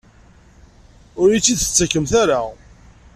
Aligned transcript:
Ur 1.21 1.27
iyi-tt-id-tettakemt 1.29 2.11
ara? 2.21 2.39